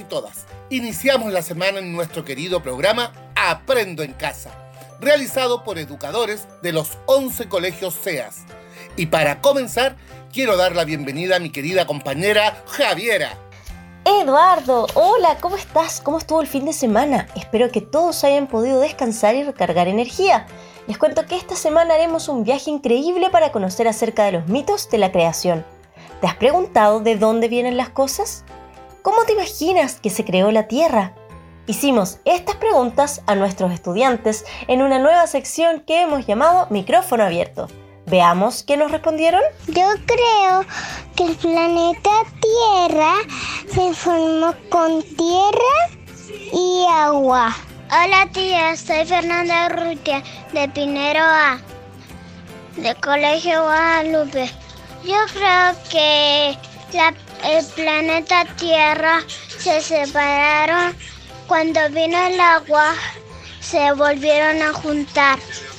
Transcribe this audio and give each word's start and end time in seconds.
y 0.00 0.04
todas. 0.04 0.46
Iniciamos 0.70 1.32
la 1.32 1.42
semana 1.42 1.78
en 1.78 1.92
nuestro 1.92 2.24
querido 2.24 2.62
programa 2.62 3.12
Aprendo 3.34 4.02
en 4.02 4.12
Casa, 4.12 4.50
realizado 5.00 5.64
por 5.64 5.78
educadores 5.78 6.46
de 6.62 6.72
los 6.72 6.98
11 7.06 7.48
colegios 7.48 7.94
SEAS. 7.94 8.44
Y 8.96 9.06
para 9.06 9.40
comenzar, 9.40 9.96
quiero 10.32 10.56
dar 10.56 10.74
la 10.74 10.84
bienvenida 10.84 11.36
a 11.36 11.40
mi 11.40 11.50
querida 11.50 11.86
compañera 11.86 12.62
Javiera. 12.66 13.38
Eduardo, 14.04 14.86
hola, 14.94 15.36
¿cómo 15.40 15.56
estás? 15.56 16.00
¿Cómo 16.00 16.18
estuvo 16.18 16.40
el 16.40 16.46
fin 16.46 16.64
de 16.64 16.72
semana? 16.72 17.26
Espero 17.34 17.72
que 17.72 17.80
todos 17.80 18.22
hayan 18.22 18.46
podido 18.46 18.78
descansar 18.80 19.34
y 19.34 19.42
recargar 19.42 19.88
energía. 19.88 20.46
Les 20.86 20.96
cuento 20.96 21.26
que 21.26 21.36
esta 21.36 21.56
semana 21.56 21.94
haremos 21.94 22.28
un 22.28 22.44
viaje 22.44 22.70
increíble 22.70 23.30
para 23.30 23.50
conocer 23.50 23.88
acerca 23.88 24.24
de 24.24 24.32
los 24.32 24.46
mitos 24.46 24.88
de 24.90 24.98
la 24.98 25.10
creación. 25.10 25.64
¿Te 26.20 26.28
has 26.28 26.36
preguntado 26.36 27.00
de 27.00 27.16
dónde 27.16 27.48
vienen 27.48 27.76
las 27.76 27.88
cosas? 27.88 28.44
¿Cómo 29.06 29.22
te 29.24 29.34
imaginas 29.34 30.00
que 30.00 30.10
se 30.10 30.24
creó 30.24 30.50
la 30.50 30.66
Tierra? 30.66 31.14
Hicimos 31.68 32.18
estas 32.24 32.56
preguntas 32.56 33.22
a 33.28 33.36
nuestros 33.36 33.70
estudiantes 33.70 34.44
en 34.66 34.82
una 34.82 34.98
nueva 34.98 35.28
sección 35.28 35.84
que 35.86 36.02
hemos 36.02 36.26
llamado 36.26 36.66
Micrófono 36.70 37.22
Abierto. 37.22 37.68
Veamos 38.06 38.64
qué 38.64 38.76
nos 38.76 38.90
respondieron. 38.90 39.42
Yo 39.68 39.86
creo 40.06 40.64
que 41.14 41.22
el 41.22 41.36
planeta 41.36 42.10
Tierra 42.40 43.14
se 43.72 43.94
formó 43.94 44.52
con 44.70 45.00
tierra 45.04 46.00
y 46.52 46.84
agua. 46.90 47.54
Hola 47.92 48.28
tía, 48.32 48.74
soy 48.74 49.06
Fernanda 49.06 49.68
Rutia 49.68 50.20
de 50.52 50.68
Pinero 50.70 51.22
A, 51.22 51.60
de 52.76 52.92
Colegio 52.96 53.62
Guadalupe. 53.62 54.50
Yo 55.04 55.14
creo 55.32 55.76
que 55.92 56.58
el 57.44 57.64
planeta 57.74 58.44
Tierra 58.56 59.22
se 59.58 59.80
separaron 59.80 60.96
cuando 61.46 61.80
vino 61.90 62.18
el 62.26 62.40
agua, 62.40 62.94
se 63.60 63.92
volvieron 63.92 64.62
a 64.62 64.72
juntar. 64.72 65.38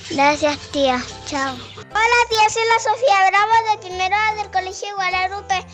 Gracias 0.09 0.57
tía, 0.71 1.03
chao. 1.25 1.53
Hola 1.53 2.19
tía, 2.29 2.49
soy 2.49 2.63
la 2.73 2.79
Sofía 2.79 3.29
Bravo 3.29 3.53
de 3.71 3.87
Primero 3.87 4.15
del 4.37 4.51
Colegio 4.51 4.95
Guadalupe. 4.95 5.65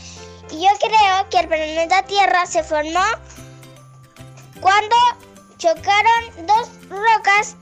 Y 0.52 0.64
yo 0.64 0.70
creo 0.80 1.30
que 1.30 1.40
el 1.40 1.48
planeta 1.48 2.04
Tierra 2.04 2.46
se 2.46 2.64
formó 2.64 3.04
cuando 4.62 4.96
chocaron 5.58 6.48
dos 6.48 6.70
rocas 6.90 7.56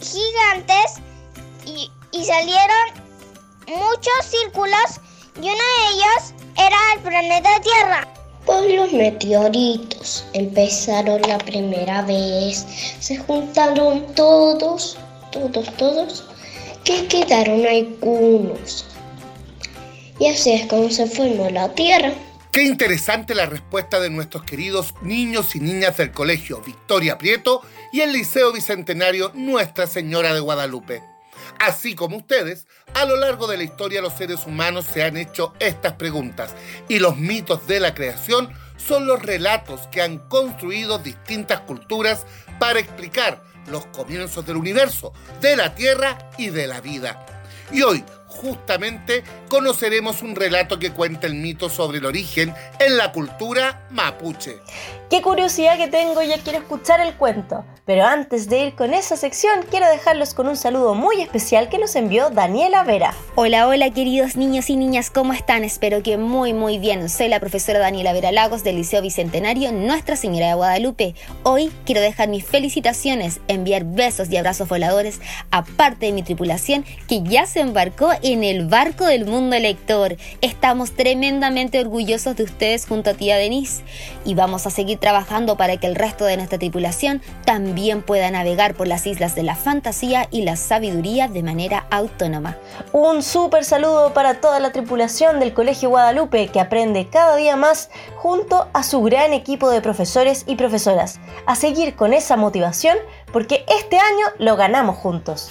gigantes 0.00 1.00
y, 1.64 1.90
salieron 2.24 3.08
muchos 3.66 4.24
círculos 4.24 5.00
y 5.36 5.40
uno 5.40 5.50
de 5.50 5.88
ellos 5.90 6.41
era 6.56 6.76
el 6.94 7.00
planeta 7.00 7.60
Tierra. 7.60 8.08
Pues 8.44 8.74
los 8.74 8.92
meteoritos 8.92 10.24
empezaron 10.32 11.22
la 11.22 11.38
primera 11.38 12.02
vez, 12.02 12.66
se 12.98 13.16
juntaron 13.16 14.04
todos, 14.14 14.98
todos, 15.30 15.76
todos, 15.76 16.24
que 16.84 17.06
quedaron 17.06 17.64
algunos. 17.66 18.84
Y 20.18 20.28
así 20.28 20.52
es 20.52 20.66
como 20.66 20.90
se 20.90 21.06
formó 21.06 21.48
la 21.50 21.68
Tierra. 21.74 22.12
Qué 22.50 22.64
interesante 22.64 23.34
la 23.34 23.46
respuesta 23.46 23.98
de 23.98 24.10
nuestros 24.10 24.44
queridos 24.44 24.94
niños 25.00 25.56
y 25.56 25.60
niñas 25.60 25.96
del 25.96 26.12
Colegio 26.12 26.60
Victoria 26.60 27.16
Prieto 27.16 27.62
y 27.92 28.00
el 28.00 28.12
Liceo 28.12 28.52
Bicentenario 28.52 29.30
Nuestra 29.34 29.86
Señora 29.86 30.34
de 30.34 30.40
Guadalupe. 30.40 31.11
Así 31.62 31.94
como 31.94 32.16
ustedes, 32.16 32.66
a 32.92 33.04
lo 33.04 33.16
largo 33.16 33.46
de 33.46 33.56
la 33.56 33.62
historia 33.62 34.02
los 34.02 34.14
seres 34.14 34.46
humanos 34.48 34.84
se 34.84 35.04
han 35.04 35.16
hecho 35.16 35.54
estas 35.60 35.92
preguntas 35.92 36.56
y 36.88 36.98
los 36.98 37.16
mitos 37.16 37.68
de 37.68 37.78
la 37.78 37.94
creación 37.94 38.52
son 38.76 39.06
los 39.06 39.22
relatos 39.22 39.82
que 39.92 40.02
han 40.02 40.18
construido 40.28 40.98
distintas 40.98 41.60
culturas 41.60 42.26
para 42.58 42.80
explicar 42.80 43.44
los 43.68 43.86
comienzos 43.86 44.44
del 44.44 44.56
universo, 44.56 45.12
de 45.40 45.54
la 45.54 45.72
Tierra 45.76 46.30
y 46.36 46.48
de 46.48 46.66
la 46.66 46.80
vida. 46.80 47.24
Y 47.70 47.82
hoy 47.82 48.04
justamente 48.26 49.22
conoceremos 49.52 50.22
un 50.22 50.34
relato 50.34 50.78
que 50.78 50.92
cuenta 50.92 51.26
el 51.26 51.34
mito 51.34 51.68
sobre 51.68 51.98
el 51.98 52.06
origen 52.06 52.54
en 52.78 52.96
la 52.96 53.12
cultura 53.12 53.86
mapuche. 53.90 54.56
Qué 55.10 55.20
curiosidad 55.20 55.76
que 55.76 55.88
tengo, 55.88 56.22
ya 56.22 56.38
quiero 56.38 56.60
escuchar 56.60 57.00
el 57.00 57.12
cuento. 57.16 57.62
Pero 57.84 58.06
antes 58.06 58.48
de 58.48 58.68
ir 58.68 58.74
con 58.74 58.94
esa 58.94 59.16
sección, 59.16 59.66
quiero 59.68 59.86
dejarlos 59.90 60.32
con 60.32 60.48
un 60.48 60.56
saludo 60.56 60.94
muy 60.94 61.20
especial 61.20 61.68
que 61.68 61.78
nos 61.78 61.96
envió 61.96 62.30
Daniela 62.30 62.82
Vera. 62.84 63.12
Hola, 63.34 63.68
hola 63.68 63.90
queridos 63.90 64.36
niños 64.36 64.70
y 64.70 64.76
niñas, 64.76 65.10
¿cómo 65.10 65.34
están? 65.34 65.64
Espero 65.64 66.02
que 66.02 66.16
muy, 66.16 66.54
muy 66.54 66.78
bien. 66.78 67.10
Soy 67.10 67.28
la 67.28 67.40
profesora 67.40 67.78
Daniela 67.78 68.14
Vera 68.14 68.32
Lagos 68.32 68.64
del 68.64 68.76
Liceo 68.76 69.02
Bicentenario 69.02 69.70
Nuestra 69.72 70.16
Señora 70.16 70.48
de 70.48 70.54
Guadalupe. 70.54 71.14
Hoy 71.42 71.70
quiero 71.84 72.00
dejar 72.00 72.28
mis 72.28 72.46
felicitaciones, 72.46 73.40
enviar 73.48 73.84
besos 73.84 74.30
y 74.30 74.38
abrazos 74.38 74.68
voladores 74.68 75.20
a 75.50 75.62
parte 75.62 76.06
de 76.06 76.12
mi 76.12 76.22
tripulación 76.22 76.86
que 77.06 77.22
ya 77.22 77.44
se 77.44 77.60
embarcó 77.60 78.12
en 78.22 78.44
el 78.44 78.66
barco 78.66 79.04
del 79.04 79.26
mundo 79.26 79.41
lector. 79.50 80.16
Estamos 80.40 80.92
tremendamente 80.92 81.80
orgullosos 81.80 82.36
de 82.36 82.44
ustedes 82.44 82.86
junto 82.86 83.10
a 83.10 83.14
tía 83.14 83.36
Denise 83.36 83.82
y 84.24 84.34
vamos 84.34 84.66
a 84.66 84.70
seguir 84.70 84.98
trabajando 84.98 85.56
para 85.56 85.76
que 85.76 85.86
el 85.86 85.94
resto 85.94 86.24
de 86.24 86.36
nuestra 86.36 86.58
tripulación 86.58 87.22
también 87.44 88.02
pueda 88.02 88.30
navegar 88.30 88.74
por 88.74 88.88
las 88.88 89.06
islas 89.06 89.34
de 89.34 89.42
la 89.42 89.54
fantasía 89.54 90.28
y 90.30 90.42
la 90.42 90.56
sabiduría 90.56 91.28
de 91.28 91.42
manera 91.42 91.86
autónoma. 91.90 92.56
Un 92.92 93.22
súper 93.22 93.64
saludo 93.64 94.14
para 94.14 94.40
toda 94.40 94.60
la 94.60 94.72
tripulación 94.72 95.40
del 95.40 95.54
Colegio 95.54 95.90
Guadalupe 95.90 96.48
que 96.48 96.60
aprende 96.60 97.08
cada 97.08 97.36
día 97.36 97.56
más 97.56 97.90
junto 98.16 98.68
a 98.72 98.82
su 98.82 99.02
gran 99.02 99.32
equipo 99.32 99.70
de 99.70 99.80
profesores 99.80 100.44
y 100.46 100.56
profesoras. 100.56 101.20
A 101.46 101.54
seguir 101.56 101.94
con 101.94 102.12
esa 102.12 102.36
motivación 102.36 102.96
porque 103.32 103.64
este 103.68 103.98
año 103.98 104.26
lo 104.38 104.56
ganamos 104.56 104.96
juntos. 104.96 105.50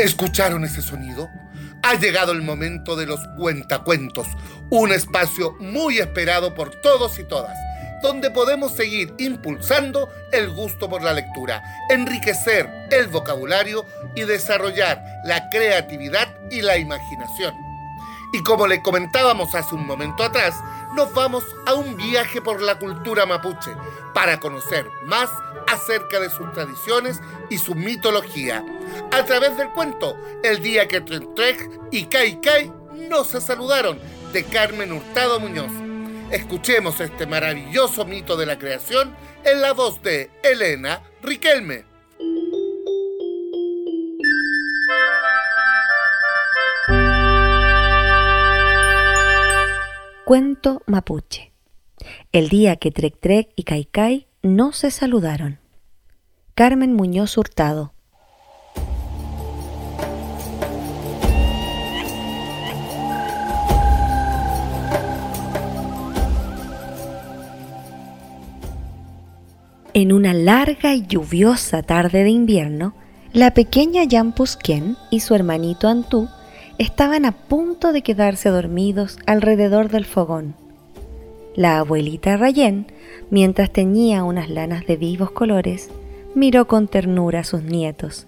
¿Escucharon 0.00 0.64
ese 0.64 0.80
sonido? 0.80 1.28
Ha 1.82 1.92
llegado 1.96 2.32
el 2.32 2.40
momento 2.40 2.96
de 2.96 3.04
los 3.04 3.20
cuentacuentos, 3.36 4.28
un 4.70 4.92
espacio 4.92 5.54
muy 5.60 5.98
esperado 5.98 6.54
por 6.54 6.70
todos 6.80 7.18
y 7.18 7.24
todas, 7.24 7.54
donde 8.02 8.30
podemos 8.30 8.72
seguir 8.72 9.12
impulsando 9.18 10.08
el 10.32 10.48
gusto 10.52 10.88
por 10.88 11.02
la 11.02 11.12
lectura, 11.12 11.62
enriquecer 11.90 12.88
el 12.90 13.08
vocabulario 13.08 13.84
y 14.14 14.22
desarrollar 14.22 15.04
la 15.24 15.50
creatividad 15.50 16.34
y 16.50 16.62
la 16.62 16.78
imaginación. 16.78 17.54
Y 18.32 18.42
como 18.42 18.66
le 18.66 18.80
comentábamos 18.80 19.54
hace 19.54 19.74
un 19.74 19.86
momento 19.86 20.22
atrás, 20.22 20.54
nos 20.94 21.12
vamos 21.14 21.44
a 21.66 21.74
un 21.74 21.96
viaje 21.96 22.40
por 22.40 22.60
la 22.60 22.78
cultura 22.78 23.26
mapuche 23.26 23.70
para 24.14 24.40
conocer 24.40 24.86
más 25.04 25.30
acerca 25.68 26.18
de 26.20 26.30
sus 26.30 26.52
tradiciones 26.52 27.20
y 27.48 27.58
su 27.58 27.74
mitología, 27.74 28.64
a 29.12 29.24
través 29.24 29.56
del 29.56 29.70
cuento 29.70 30.16
El 30.42 30.62
día 30.62 30.88
que 30.88 31.00
Trentrek 31.00 31.70
y 31.90 32.06
Kai 32.06 32.40
Kai 32.40 32.72
no 33.08 33.24
se 33.24 33.40
saludaron, 33.40 33.98
de 34.32 34.44
Carmen 34.44 34.92
Hurtado 34.92 35.40
Muñoz. 35.40 35.72
Escuchemos 36.30 37.00
este 37.00 37.26
maravilloso 37.26 38.04
mito 38.04 38.36
de 38.36 38.46
la 38.46 38.58
creación 38.58 39.14
en 39.44 39.60
la 39.60 39.72
voz 39.72 40.00
de 40.02 40.30
Elena 40.44 41.02
Riquelme. 41.22 41.89
Cuento 50.30 50.82
mapuche. 50.86 51.52
El 52.30 52.50
día 52.50 52.76
que 52.76 52.92
Trek 52.92 53.18
Trek 53.18 53.48
y 53.56 53.64
Kai 53.64 54.28
no 54.44 54.70
se 54.70 54.92
saludaron. 54.92 55.58
Carmen 56.54 56.94
Muñoz 56.94 57.36
Hurtado. 57.36 57.94
En 69.94 70.12
una 70.12 70.32
larga 70.32 70.94
y 70.94 71.04
lluviosa 71.08 71.82
tarde 71.82 72.22
de 72.22 72.30
invierno, 72.30 72.94
la 73.32 73.52
pequeña 73.52 74.02
Jan 74.08 74.32
Pusquien 74.32 74.96
y 75.10 75.18
su 75.18 75.34
hermanito 75.34 75.88
Antú 75.88 76.28
estaban 76.80 77.26
a 77.26 77.32
punto 77.32 77.92
de 77.92 78.00
quedarse 78.00 78.48
dormidos 78.48 79.18
alrededor 79.26 79.90
del 79.90 80.06
fogón. 80.06 80.54
La 81.54 81.78
abuelita 81.78 82.38
Rayén, 82.38 82.86
mientras 83.28 83.70
teñía 83.70 84.24
unas 84.24 84.48
lanas 84.48 84.86
de 84.86 84.96
vivos 84.96 85.30
colores, 85.30 85.90
miró 86.34 86.66
con 86.66 86.88
ternura 86.88 87.40
a 87.40 87.44
sus 87.44 87.62
nietos 87.62 88.26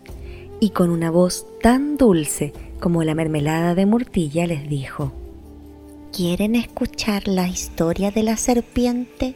y 0.61 0.69
con 0.69 0.91
una 0.91 1.11
voz 1.11 1.47
tan 1.63 1.97
dulce 1.97 2.53
como 2.79 3.05
la 3.05 3.15
mermelada 3.15 3.75
de 3.75 3.87
murtilla 3.87 4.47
les 4.47 4.69
dijo, 4.69 5.15
¿Quieren 6.15 6.55
escuchar 6.55 7.29
la 7.29 7.49
historia 7.49 8.11
de 8.11 8.23
la 8.23 8.37
serpiente? 8.37 9.35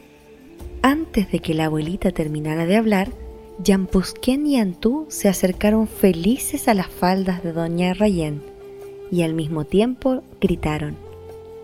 Antes 0.83 1.31
de 1.31 1.39
que 1.39 1.55
la 1.55 1.65
abuelita 1.65 2.11
terminara 2.11 2.67
de 2.67 2.75
hablar, 2.75 3.09
Yampusquén 3.63 4.45
y 4.45 4.59
Antú 4.59 5.07
se 5.09 5.27
acercaron 5.27 5.87
felices 5.87 6.67
a 6.67 6.75
las 6.75 6.87
faldas 6.87 7.43
de 7.43 7.51
Doña 7.51 7.95
Rayén 7.95 8.56
y 9.11 9.23
al 9.23 9.33
mismo 9.33 9.65
tiempo 9.65 10.23
gritaron 10.39 10.97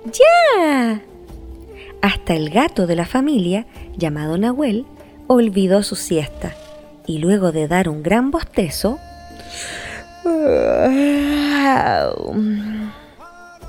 ¡Ya! 0.06 1.02
Hasta 2.02 2.34
el 2.36 2.50
gato 2.50 2.88
de 2.88 2.96
la 2.96 3.06
familia, 3.06 3.66
llamado 3.98 4.38
Nahuel, 4.38 4.86
olvidó 5.28 5.84
su 5.84 5.96
siesta 5.96 6.54
y 7.08 7.20
luego 7.20 7.52
de 7.52 7.68
dar 7.68 7.90
un 7.90 8.04
gran 8.04 8.32
bostezo, 8.32 9.00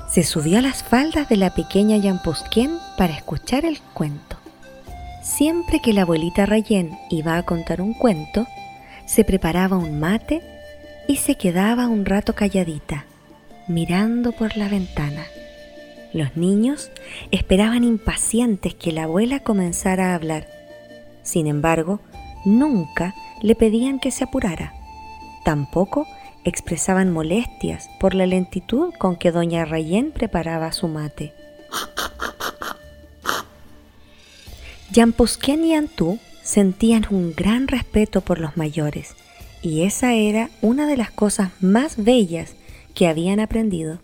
se 0.09 0.23
subió 0.23 0.59
a 0.59 0.61
las 0.61 0.83
faldas 0.83 1.29
de 1.29 1.37
la 1.37 1.53
pequeña 1.53 1.97
Yampusquén 1.97 2.77
para 2.97 3.13
escuchar 3.13 3.65
el 3.65 3.79
cuento. 3.93 4.37
Siempre 5.21 5.81
que 5.81 5.93
la 5.93 6.03
abuelita 6.03 6.45
Rayén 6.45 6.97
iba 7.09 7.37
a 7.37 7.43
contar 7.43 7.81
un 7.81 7.93
cuento, 7.93 8.47
se 9.05 9.23
preparaba 9.23 9.77
un 9.77 9.99
mate 9.99 10.41
y 11.07 11.17
se 11.17 11.35
quedaba 11.35 11.87
un 11.87 12.05
rato 12.05 12.33
calladita, 12.33 13.05
mirando 13.67 14.31
por 14.31 14.57
la 14.57 14.69
ventana. 14.69 15.25
Los 16.13 16.37
niños 16.37 16.91
esperaban 17.31 17.83
impacientes 17.83 18.73
que 18.73 18.91
la 18.91 19.03
abuela 19.03 19.41
comenzara 19.41 20.11
a 20.11 20.15
hablar. 20.15 20.47
Sin 21.23 21.47
embargo, 21.47 21.99
nunca 22.45 23.13
le 23.41 23.55
pedían 23.55 23.99
que 23.99 24.11
se 24.11 24.23
apurara. 24.23 24.73
Tampoco 25.43 26.07
expresaban 26.45 27.11
molestias 27.11 27.89
por 27.99 28.13
la 28.13 28.27
lentitud 28.27 28.93
con 28.97 29.17
que 29.17 29.31
doña 29.31 29.65
Rayén 29.65 30.11
preparaba 30.11 30.71
su 30.71 30.87
mate. 30.87 31.33
Yampusquén 34.91 35.65
y 35.65 35.73
Antú 35.73 36.19
sentían 36.43 37.05
un 37.09 37.33
gran 37.35 37.67
respeto 37.67 38.21
por 38.21 38.39
los 38.39 38.55
mayores, 38.55 39.15
y 39.61 39.81
esa 39.83 40.13
era 40.13 40.49
una 40.61 40.87
de 40.87 40.95
las 40.95 41.11
cosas 41.11 41.51
más 41.59 42.01
bellas 42.01 42.55
que 42.95 43.07
habían 43.07 43.39
aprendido. 43.39 43.99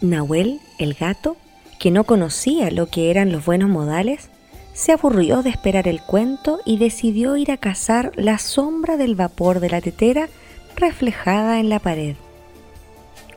Nahuel, 0.00 0.60
el 0.78 0.94
gato, 0.94 1.36
que 1.78 1.90
no 1.90 2.04
conocía 2.04 2.70
lo 2.70 2.86
que 2.86 3.10
eran 3.10 3.30
los 3.30 3.44
buenos 3.44 3.68
modales, 3.68 4.30
se 4.72 4.92
aburrió 4.92 5.42
de 5.42 5.50
esperar 5.50 5.86
el 5.86 6.00
cuento 6.00 6.60
y 6.64 6.78
decidió 6.78 7.36
ir 7.36 7.50
a 7.50 7.58
cazar 7.58 8.12
la 8.16 8.38
sombra 8.38 8.96
del 8.96 9.14
vapor 9.14 9.60
de 9.60 9.68
la 9.68 9.82
tetera 9.82 10.28
reflejada 10.76 11.60
en 11.60 11.68
la 11.68 11.78
pared. 11.78 12.16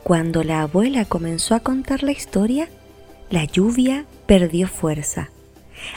Cuando 0.02 0.42
la 0.42 0.62
abuela 0.62 1.04
comenzó 1.04 1.54
a 1.54 1.60
contar 1.60 2.02
la 2.02 2.12
historia, 2.12 2.68
la 3.28 3.44
lluvia 3.44 4.06
perdió 4.26 4.68
fuerza 4.68 5.28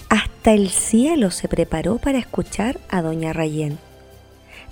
hasta 0.10 0.54
el 0.54 0.70
cielo 0.70 1.32
se 1.32 1.48
preparó 1.48 1.98
para 1.98 2.18
escuchar 2.18 2.80
a 2.90 3.02
doña 3.02 3.34
Rayén. 3.34 3.78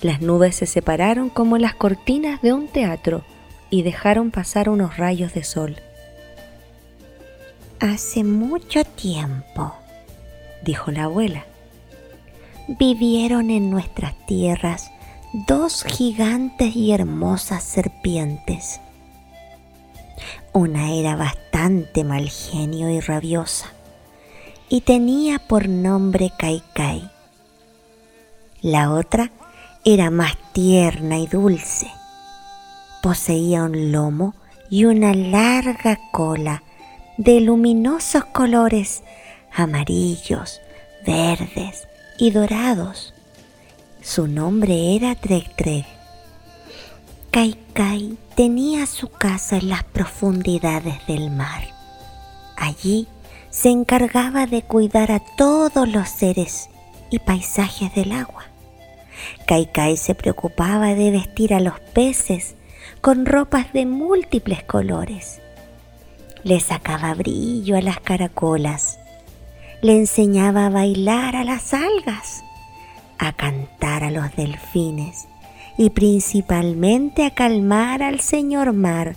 Las 0.02 0.22
nubes 0.22 0.56
se 0.56 0.66
separaron 0.66 1.30
como 1.30 1.58
las 1.58 1.76
cortinas 1.76 2.42
de 2.42 2.54
un 2.54 2.68
teatro 2.68 3.24
y 3.70 3.84
dejaron 3.84 4.32
pasar 4.32 4.70
unos 4.70 4.98
rayos 4.98 5.34
de 5.34 5.44
sol. 5.44 5.78
Hace 7.80 8.24
mucho 8.24 8.84
tiempo, 8.84 9.76
dijo 10.64 10.92
la 10.92 11.04
abuela, 11.04 11.46
vivieron 12.68 13.50
en 13.50 13.70
nuestras 13.70 14.14
tierras 14.26 14.92
dos 15.34 15.84
gigantes 15.84 16.76
y 16.76 16.92
hermosas 16.92 17.64
serpientes. 17.64 18.82
Una 20.54 20.92
era 20.94 21.16
bastante 21.16 22.04
mal 22.04 22.30
genio 22.30 22.90
y 22.90 23.00
rabiosa 23.00 23.68
y 24.70 24.82
tenía 24.82 25.40
por 25.40 25.70
nombre 25.70 26.32
Kaikai. 26.38 27.10
La 28.62 28.92
otra 28.92 29.32
era 29.86 30.10
más 30.10 30.36
tierna 30.52 31.20
y 31.20 31.28
dulce. 31.28 31.92
Poseía 33.08 33.64
un 33.64 33.94
lomo 33.94 34.36
y 34.70 34.84
una 34.84 35.14
larga 35.14 35.98
cola 36.12 36.62
de 37.18 37.40
luminosos 37.40 38.26
colores 38.26 39.02
amarillos, 39.56 40.60
verdes 41.06 41.88
y 42.18 42.32
dorados. 42.32 43.14
Su 44.02 44.28
nombre 44.28 44.98
era 44.98 45.16
Trek 45.16 45.56
Trek. 45.56 45.86
Kaikai 47.32 48.18
tenía 48.36 48.86
su 48.86 49.08
casa 49.08 49.56
en 49.56 49.70
las 49.70 49.86
profundidades 49.86 50.96
del 51.08 51.32
mar. 51.32 51.64
Allí 52.58 53.08
se 53.50 53.70
encargaba 53.70 54.48
de 54.48 54.64
cuidar 54.64 55.14
a 55.14 55.22
todos 55.38 55.88
los 55.88 56.10
seres 56.10 56.70
y 57.10 57.20
paisajes 57.20 57.96
del 57.96 58.12
agua. 58.12 58.44
Kaikai 59.46 59.96
se 59.96 60.14
preocupaba 60.14 60.94
de 60.94 61.12
vestir 61.12 61.54
a 61.54 61.62
los 61.62 61.80
peces 61.80 62.58
con 63.02 63.26
ropas 63.26 63.74
de 63.74 63.86
múltiples 63.86 64.64
colores. 64.64 65.42
Le 66.44 66.60
sacaba 66.60 67.14
brillo 67.14 67.78
a 67.78 67.82
las 67.82 68.00
caracolas. 68.00 69.00
Le 69.82 69.98
enseñaba 69.98 70.68
a 70.68 70.70
bailar 70.70 71.36
a 71.36 71.44
las 71.44 71.74
algas, 71.74 72.44
a 73.18 73.34
cantar 73.34 74.04
a 74.04 74.12
los 74.12 74.36
delfines 74.36 75.28
y 75.78 75.92
principalmente 75.92 77.26
a 77.26 77.32
calmar 77.32 78.02
al 78.02 78.20
señor 78.20 78.74
mar 78.74 79.16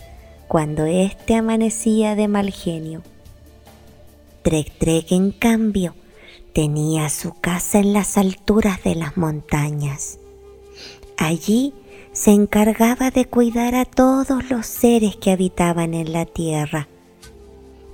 cuando 0.48 0.84
éste 0.84 1.36
amanecía 1.36 2.14
de 2.14 2.28
mal 2.28 2.50
genio. 2.50 3.02
Trek 4.42 4.72
Trek, 4.78 5.12
en 5.12 5.32
cambio, 5.32 5.94
tenía 6.52 7.08
su 7.08 7.34
casa 7.34 7.78
en 7.78 7.92
las 7.92 8.18
alturas 8.18 8.82
de 8.82 8.94
las 8.94 9.16
montañas. 9.16 10.18
Allí 11.16 11.74
se 12.12 12.32
encargaba 12.32 13.10
de 13.10 13.24
cuidar 13.24 13.74
a 13.74 13.84
todos 13.84 14.50
los 14.50 14.66
seres 14.66 15.16
que 15.16 15.30
habitaban 15.30 15.94
en 15.94 16.12
la 16.12 16.26
tierra. 16.26 16.88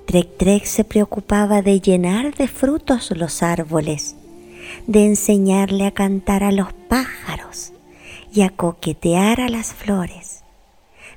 Trek 0.05 0.37
Trek 0.37 0.65
se 0.65 0.83
preocupaba 0.83 1.61
de 1.61 1.79
llenar 1.81 2.33
de 2.35 2.47
frutos 2.47 3.11
los 3.11 3.43
árboles, 3.43 4.15
de 4.87 5.05
enseñarle 5.05 5.85
a 5.85 5.91
cantar 5.91 6.43
a 6.43 6.51
los 6.51 6.73
pájaros 6.73 7.73
y 8.33 8.41
a 8.41 8.49
coquetear 8.49 9.41
a 9.41 9.49
las 9.49 9.73
flores, 9.73 10.43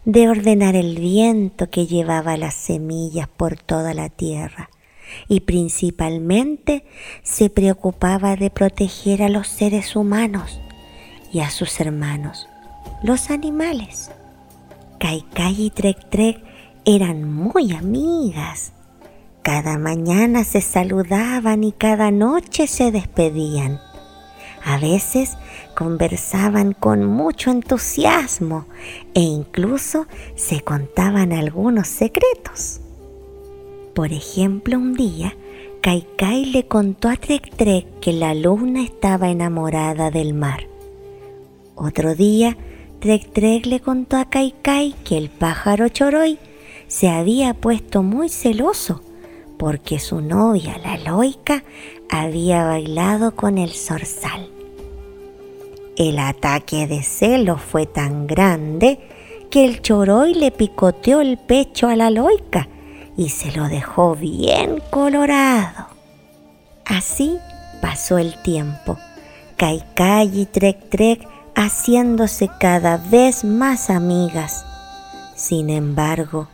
de 0.04 0.28
ordenar 0.28 0.76
el 0.76 0.98
viento 0.98 1.70
que 1.70 1.86
llevaba 1.86 2.36
las 2.36 2.54
semillas 2.54 3.28
por 3.28 3.56
toda 3.56 3.94
la 3.94 4.08
tierra 4.08 4.70
y 5.28 5.40
principalmente 5.40 6.84
se 7.22 7.50
preocupaba 7.50 8.36
de 8.36 8.50
proteger 8.50 9.22
a 9.22 9.28
los 9.28 9.48
seres 9.48 9.96
humanos 9.96 10.60
y 11.32 11.40
a 11.40 11.50
sus 11.50 11.80
hermanos, 11.80 12.49
los 13.02 13.30
animales. 13.30 14.10
Kaikai 14.98 15.62
y 15.62 15.70
Trek 15.70 16.10
Trek 16.10 16.42
eran 16.84 17.32
muy 17.32 17.72
amigas. 17.72 18.72
Cada 19.42 19.78
mañana 19.78 20.44
se 20.44 20.60
saludaban 20.60 21.64
y 21.64 21.72
cada 21.72 22.10
noche 22.10 22.66
se 22.66 22.92
despedían. 22.92 23.80
A 24.62 24.78
veces 24.78 25.38
conversaban 25.74 26.74
con 26.74 27.06
mucho 27.06 27.50
entusiasmo 27.50 28.66
e 29.14 29.20
incluso 29.20 30.06
se 30.34 30.60
contaban 30.60 31.32
algunos 31.32 31.88
secretos. 31.88 32.80
Por 33.94 34.12
ejemplo, 34.12 34.76
un 34.76 34.94
día, 34.94 35.34
Kaikai 35.80 36.44
le 36.44 36.66
contó 36.66 37.08
a 37.08 37.16
Trek 37.16 37.56
Trek 37.56 37.86
que 38.00 38.12
la 38.12 38.34
luna 38.34 38.82
estaba 38.82 39.30
enamorada 39.30 40.10
del 40.10 40.34
mar. 40.34 40.66
Otro 41.74 42.14
día, 42.14 42.58
Trek 43.00 43.32
Trek 43.32 43.64
le 43.64 43.80
contó 43.80 44.18
a 44.18 44.26
Kaikai 44.26 44.94
que 45.04 45.16
el 45.16 45.30
pájaro 45.30 45.88
Choroy 45.88 46.38
se 46.86 47.08
había 47.08 47.54
puesto 47.54 48.02
muy 48.02 48.28
celoso 48.28 49.00
porque 49.58 49.98
su 49.98 50.20
novia, 50.20 50.76
la 50.84 50.98
loica, 50.98 51.64
había 52.10 52.64
bailado 52.64 53.34
con 53.34 53.56
el 53.56 53.70
zorzal. 53.70 54.50
El 55.96 56.18
ataque 56.18 56.86
de 56.86 57.02
celos 57.02 57.62
fue 57.62 57.86
tan 57.86 58.26
grande 58.26 58.98
que 59.50 59.64
el 59.64 59.80
choroy 59.80 60.34
le 60.34 60.50
picoteó 60.50 61.22
el 61.22 61.38
pecho 61.38 61.88
a 61.88 61.96
la 61.96 62.10
loica 62.10 62.68
y 63.16 63.30
se 63.30 63.50
lo 63.52 63.68
dejó 63.68 64.14
bien 64.14 64.82
colorado. 64.90 65.86
Así 66.84 67.38
pasó 67.80 68.18
el 68.18 68.34
tiempo, 68.42 68.98
Kaikai 69.56 70.40
y 70.40 70.46
Trek 70.46 70.90
Trek 70.90 71.29
haciéndose 71.62 72.48
cada 72.58 72.96
vez 72.96 73.44
más 73.44 73.90
amigas. 73.90 74.64
Sin 75.34 75.68
embargo, 75.68 76.48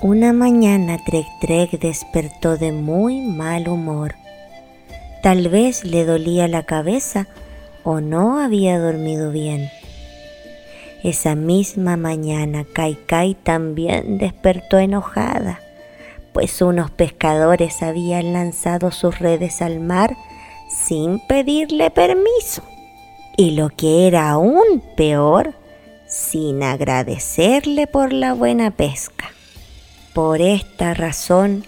una 0.00 0.32
mañana 0.32 0.98
Trek 1.04 1.26
Trek 1.40 1.78
despertó 1.78 2.56
de 2.56 2.72
muy 2.72 3.20
mal 3.20 3.68
humor. 3.68 4.16
Tal 5.22 5.48
vez 5.48 5.84
le 5.84 6.04
dolía 6.04 6.48
la 6.48 6.64
cabeza 6.64 7.28
o 7.84 8.00
no 8.00 8.40
había 8.40 8.80
dormido 8.80 9.30
bien. 9.30 9.70
Esa 11.04 11.36
misma 11.36 11.96
mañana 11.96 12.64
Kaikai 12.64 13.34
también 13.34 14.18
despertó 14.18 14.78
enojada 14.78 15.60
pues 16.32 16.62
unos 16.62 16.90
pescadores 16.90 17.82
habían 17.82 18.32
lanzado 18.32 18.90
sus 18.90 19.18
redes 19.18 19.62
al 19.62 19.80
mar 19.80 20.16
sin 20.68 21.18
pedirle 21.26 21.90
permiso 21.90 22.62
Y 23.40 23.52
lo 23.52 23.68
que 23.68 24.08
era 24.08 24.30
aún 24.30 24.82
peor, 24.96 25.54
sin 26.08 26.64
agradecerle 26.64 27.86
por 27.86 28.12
la 28.12 28.34
buena 28.34 28.72
pesca. 28.72 29.30
Por 30.12 30.40
esta 30.40 30.92
razón, 30.92 31.64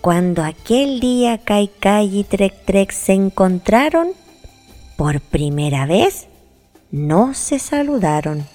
cuando 0.00 0.42
aquel 0.42 1.00
día 1.00 1.36
Kai 1.36 1.68
Kai 1.68 2.20
y 2.20 2.24
Trek 2.24 2.64
Trek 2.64 2.92
se 2.92 3.12
encontraron, 3.12 4.12
por 4.96 5.20
primera 5.20 5.84
vez, 5.84 6.28
no 6.90 7.34
se 7.34 7.58
saludaron. 7.58 8.46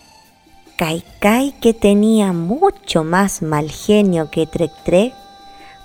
Kai 0.79 1.03
Kai, 1.19 1.53
que 1.61 1.75
tenía 1.75 2.33
mucho 2.33 3.03
más 3.03 3.43
mal 3.43 3.69
genio 3.69 4.31
que 4.31 4.47
Trek 4.47 4.71
Trek, 4.83 5.13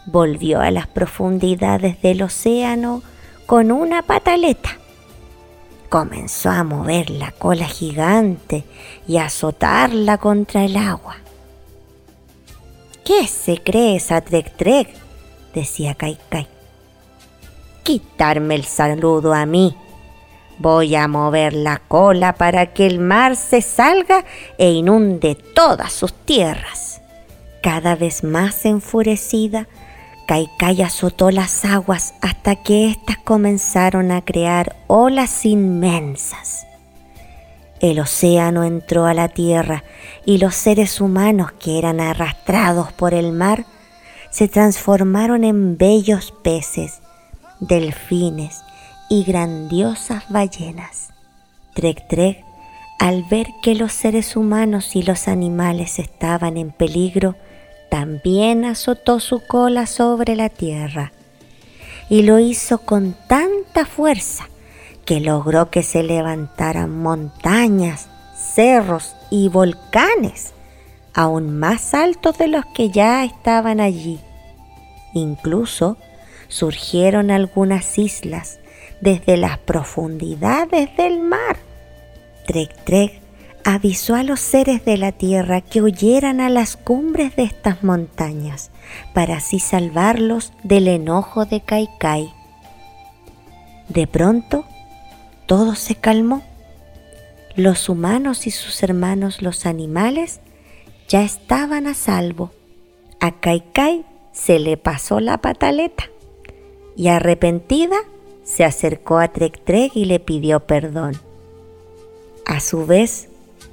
volvió 0.06 0.62
a 0.62 0.70
las 0.70 0.86
profundidades 0.86 2.00
del 2.00 2.22
océano 2.22 3.02
con 3.44 3.70
una 3.70 4.00
pataleta. 4.00 4.78
Comenzó 5.92 6.48
a 6.48 6.64
mover 6.64 7.10
la 7.10 7.32
cola 7.32 7.66
gigante 7.66 8.64
y 9.06 9.18
a 9.18 9.26
azotarla 9.26 10.16
contra 10.16 10.64
el 10.64 10.78
agua. 10.78 11.16
¿Qué 13.04 13.26
se 13.28 13.62
cree 13.62 13.96
esa 13.96 14.22
Trek 14.22 14.56
Trek? 14.56 14.88
decía 15.54 15.94
Kai 15.94 16.16
Kai. 16.30 16.48
Quitarme 17.82 18.54
el 18.54 18.64
saludo 18.64 19.34
a 19.34 19.44
mí. 19.44 19.76
Voy 20.56 20.94
a 20.94 21.06
mover 21.08 21.52
la 21.52 21.76
cola 21.76 22.36
para 22.36 22.72
que 22.72 22.86
el 22.86 22.98
mar 22.98 23.36
se 23.36 23.60
salga 23.60 24.24
e 24.56 24.70
inunde 24.70 25.34
todas 25.34 25.92
sus 25.92 26.14
tierras. 26.14 27.02
Cada 27.62 27.96
vez 27.96 28.24
más 28.24 28.64
enfurecida, 28.64 29.68
Kaikai 30.26 30.82
azotó 30.82 31.30
las 31.30 31.64
aguas 31.64 32.14
hasta 32.20 32.56
que 32.56 32.88
éstas 32.88 33.18
comenzaron 33.18 34.10
a 34.10 34.22
crear 34.22 34.76
olas 34.86 35.44
inmensas. 35.44 36.66
El 37.80 37.98
océano 37.98 38.62
entró 38.62 39.06
a 39.06 39.14
la 39.14 39.28
tierra 39.28 39.82
y 40.24 40.38
los 40.38 40.54
seres 40.54 41.00
humanos 41.00 41.50
que 41.52 41.78
eran 41.78 42.00
arrastrados 42.00 42.92
por 42.92 43.12
el 43.12 43.32
mar 43.32 43.66
se 44.30 44.48
transformaron 44.48 45.42
en 45.42 45.76
bellos 45.76 46.32
peces, 46.42 47.02
delfines 47.60 48.62
y 49.10 49.24
grandiosas 49.24 50.24
ballenas. 50.30 51.12
Trek 51.74 52.06
Trek, 52.08 52.44
al 52.98 53.24
ver 53.24 53.48
que 53.62 53.74
los 53.74 53.92
seres 53.92 54.36
humanos 54.36 54.94
y 54.94 55.02
los 55.02 55.26
animales 55.26 55.98
estaban 55.98 56.56
en 56.56 56.70
peligro, 56.70 57.34
también 57.92 58.64
azotó 58.64 59.20
su 59.20 59.46
cola 59.46 59.84
sobre 59.84 60.34
la 60.34 60.48
tierra 60.48 61.12
y 62.08 62.22
lo 62.22 62.38
hizo 62.38 62.78
con 62.78 63.14
tanta 63.28 63.84
fuerza 63.84 64.48
que 65.04 65.20
logró 65.20 65.68
que 65.68 65.82
se 65.82 66.02
levantaran 66.02 66.90
montañas, 66.90 68.08
cerros 68.34 69.14
y 69.30 69.50
volcanes 69.50 70.54
aún 71.12 71.58
más 71.58 71.92
altos 71.92 72.38
de 72.38 72.48
los 72.48 72.64
que 72.74 72.88
ya 72.88 73.26
estaban 73.26 73.78
allí. 73.78 74.20
Incluso 75.12 75.98
surgieron 76.48 77.30
algunas 77.30 77.98
islas 77.98 78.58
desde 79.02 79.36
las 79.36 79.58
profundidades 79.58 80.96
del 80.96 81.20
mar. 81.20 81.58
Trek 82.46 82.74
Trek 82.84 83.21
avisó 83.64 84.14
a 84.14 84.22
los 84.22 84.40
seres 84.40 84.84
de 84.84 84.96
la 84.96 85.12
tierra 85.12 85.60
que 85.60 85.82
huyeran 85.82 86.40
a 86.40 86.48
las 86.48 86.76
cumbres 86.76 87.36
de 87.36 87.44
estas 87.44 87.82
montañas 87.82 88.70
para 89.14 89.36
así 89.36 89.58
salvarlos 89.58 90.52
del 90.62 90.88
enojo 90.88 91.44
de 91.44 91.62
Kai. 91.62 92.32
De 93.88 94.06
pronto, 94.06 94.64
todo 95.46 95.74
se 95.74 95.94
calmó. 95.94 96.42
Los 97.56 97.88
humanos 97.88 98.46
y 98.46 98.50
sus 98.50 98.82
hermanos 98.82 99.42
los 99.42 99.66
animales 99.66 100.40
ya 101.08 101.22
estaban 101.22 101.86
a 101.86 101.94
salvo. 101.94 102.50
A 103.20 103.32
Kai 103.32 104.04
se 104.32 104.58
le 104.58 104.76
pasó 104.76 105.20
la 105.20 105.38
pataleta 105.38 106.04
y 106.96 107.08
arrepentida 107.08 107.96
se 108.44 108.64
acercó 108.64 109.18
a 109.18 109.28
Trek 109.28 109.62
Trek 109.64 109.92
y 109.94 110.04
le 110.04 110.20
pidió 110.20 110.60
perdón. 110.60 111.16
A 112.44 112.60
su 112.60 112.86
vez, 112.86 113.28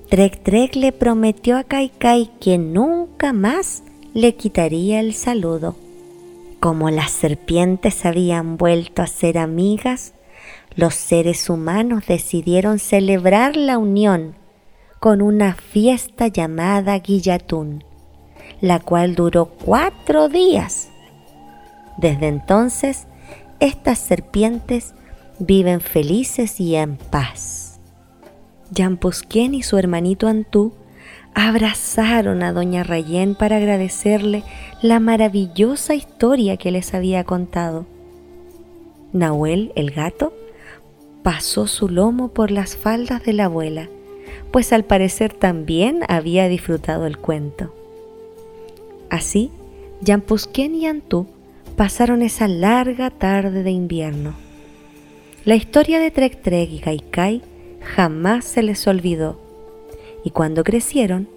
Trek 0.09 0.41
Trek 0.41 0.75
le 0.75 0.91
prometió 0.91 1.55
a 1.55 1.63
Kai 1.63 1.89
Kai 1.89 2.31
que 2.39 2.57
nunca 2.57 3.31
más 3.31 3.83
le 4.15 4.35
quitaría 4.35 4.99
el 4.99 5.13
saludo. 5.13 5.75
Como 6.59 6.89
las 6.89 7.11
serpientes 7.11 8.07
habían 8.07 8.57
vuelto 8.57 9.03
a 9.03 9.07
ser 9.07 9.37
amigas, 9.37 10.13
los 10.75 10.95
seres 10.95 11.47
humanos 11.47 12.05
decidieron 12.07 12.79
celebrar 12.79 13.55
la 13.55 13.77
unión 13.77 14.33
con 14.99 15.21
una 15.21 15.53
fiesta 15.53 16.27
llamada 16.27 16.97
Guillatún, 16.97 17.83
la 18.61 18.79
cual 18.79 19.13
duró 19.13 19.45
cuatro 19.45 20.27
días. 20.27 20.89
Desde 21.99 22.29
entonces, 22.29 23.05
estas 23.59 23.99
serpientes 23.99 24.95
viven 25.37 25.81
felices 25.81 26.59
y 26.59 26.75
en 26.75 26.97
paz. 26.97 27.68
Pusquien 28.99 29.53
y 29.53 29.63
su 29.63 29.77
hermanito 29.77 30.27
Antú 30.27 30.73
abrazaron 31.33 32.43
a 32.43 32.53
doña 32.53 32.83
Rayén 32.83 33.35
para 33.35 33.57
agradecerle 33.57 34.43
la 34.81 34.99
maravillosa 34.99 35.95
historia 35.95 36.57
que 36.57 36.71
les 36.71 36.93
había 36.93 37.23
contado. 37.23 37.85
Nahuel, 39.13 39.71
el 39.75 39.91
gato, 39.91 40.33
pasó 41.23 41.67
su 41.67 41.89
lomo 41.89 42.29
por 42.29 42.51
las 42.51 42.75
faldas 42.75 43.23
de 43.23 43.33
la 43.33 43.45
abuela 43.45 43.89
pues 44.51 44.73
al 44.73 44.83
parecer 44.83 45.33
también 45.33 46.01
había 46.07 46.47
disfrutado 46.47 47.05
el 47.05 47.17
cuento. 47.17 47.73
Así, 49.09 49.51
Yampusquén 50.01 50.75
y 50.75 50.85
Antú 50.87 51.27
pasaron 51.75 52.21
esa 52.21 52.47
larga 52.47 53.09
tarde 53.09 53.63
de 53.63 53.71
invierno. 53.71 54.33
La 55.45 55.55
historia 55.55 55.99
de 55.99 56.11
Trek 56.11 56.41
Trek 56.41 56.69
y 56.71 56.79
Kaikai 56.79 57.41
jamás 57.95 58.45
se 58.45 58.63
les 58.63 58.87
olvidó, 58.87 59.39
y 60.23 60.31
cuando 60.31 60.63
crecieron, 60.63 61.27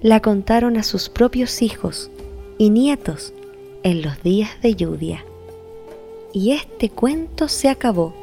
la 0.00 0.20
contaron 0.20 0.76
a 0.76 0.82
sus 0.82 1.08
propios 1.08 1.62
hijos 1.62 2.10
y 2.56 2.70
nietos 2.70 3.32
en 3.82 4.02
los 4.02 4.22
días 4.22 4.50
de 4.62 4.74
lluvia. 4.74 5.24
Y 6.32 6.52
este 6.52 6.90
cuento 6.90 7.48
se 7.48 7.68
acabó, 7.68 8.14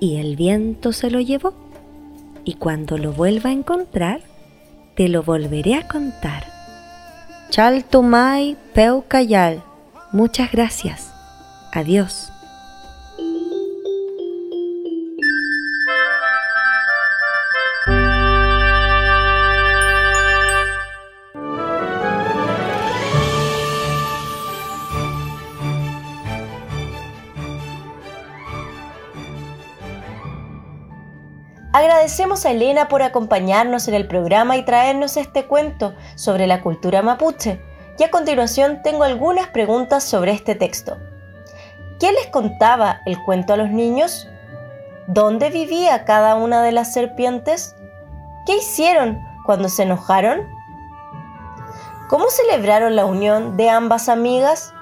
y 0.00 0.16
el 0.16 0.36
viento 0.36 0.92
se 0.92 1.10
lo 1.10 1.20
llevó 1.20 1.54
y 2.44 2.54
cuando 2.54 2.98
lo 2.98 3.12
vuelva 3.12 3.50
a 3.50 3.52
encontrar, 3.52 4.22
te 4.96 5.08
lo 5.08 5.22
volveré 5.22 5.74
a 5.74 5.86
contar. 5.86 6.46
Chaltumay 7.50 8.56
Peu 8.74 9.04
Muchas 10.12 10.50
gracias. 10.50 11.12
Adiós. 11.72 12.32
Agradecemos 32.10 32.44
a 32.44 32.50
Elena 32.50 32.88
por 32.88 33.02
acompañarnos 33.02 33.86
en 33.86 33.94
el 33.94 34.08
programa 34.08 34.56
y 34.56 34.64
traernos 34.64 35.16
este 35.16 35.46
cuento 35.46 35.94
sobre 36.16 36.48
la 36.48 36.60
cultura 36.60 37.02
mapuche. 37.02 37.60
Y 38.00 38.02
a 38.02 38.10
continuación 38.10 38.82
tengo 38.82 39.04
algunas 39.04 39.46
preguntas 39.50 40.02
sobre 40.02 40.32
este 40.32 40.56
texto. 40.56 40.98
¿Quién 42.00 42.16
les 42.16 42.26
contaba 42.26 43.00
el 43.06 43.22
cuento 43.22 43.52
a 43.52 43.56
los 43.56 43.70
niños? 43.70 44.28
¿Dónde 45.06 45.50
vivía 45.50 46.04
cada 46.04 46.34
una 46.34 46.64
de 46.64 46.72
las 46.72 46.92
serpientes? 46.92 47.76
¿Qué 48.44 48.56
hicieron 48.56 49.24
cuando 49.46 49.68
se 49.68 49.84
enojaron? 49.84 50.48
¿Cómo 52.08 52.28
celebraron 52.28 52.96
la 52.96 53.04
unión 53.04 53.56
de 53.56 53.70
ambas 53.70 54.08
amigas? 54.08 54.74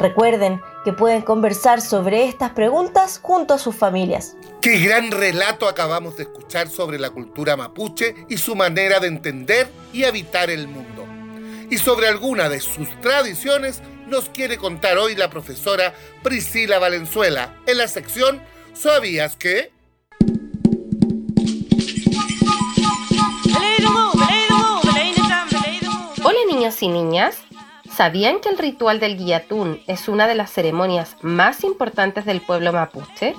Recuerden 0.00 0.60
que 0.86 0.92
pueden 0.92 1.22
conversar 1.22 1.80
sobre 1.80 2.28
estas 2.28 2.52
preguntas 2.52 3.18
junto 3.20 3.54
a 3.54 3.58
sus 3.58 3.74
familias. 3.74 4.36
Qué 4.60 4.78
gran 4.78 5.10
relato 5.10 5.66
acabamos 5.66 6.16
de 6.16 6.22
escuchar 6.22 6.68
sobre 6.68 7.00
la 7.00 7.10
cultura 7.10 7.56
mapuche 7.56 8.14
y 8.28 8.36
su 8.36 8.54
manera 8.54 9.00
de 9.00 9.08
entender 9.08 9.68
y 9.92 10.04
habitar 10.04 10.48
el 10.48 10.68
mundo. 10.68 11.04
Y 11.68 11.78
sobre 11.78 12.06
alguna 12.06 12.48
de 12.48 12.60
sus 12.60 12.88
tradiciones 13.00 13.82
nos 14.06 14.28
quiere 14.28 14.58
contar 14.58 14.96
hoy 14.96 15.16
la 15.16 15.28
profesora 15.28 15.92
Priscila 16.22 16.78
Valenzuela 16.78 17.56
en 17.66 17.78
la 17.78 17.88
sección 17.88 18.40
¿Sabías 18.72 19.34
qué? 19.34 19.72
Hola 26.22 26.38
niños 26.48 26.80
y 26.80 26.88
niñas. 26.88 27.38
¿Sabían 27.96 28.40
que 28.40 28.50
el 28.50 28.58
ritual 28.58 29.00
del 29.00 29.16
guillatún 29.16 29.80
es 29.86 30.08
una 30.08 30.26
de 30.26 30.34
las 30.34 30.50
ceremonias 30.52 31.16
más 31.22 31.64
importantes 31.64 32.26
del 32.26 32.40
pueblo 32.40 32.72
mapuche? 32.72 33.34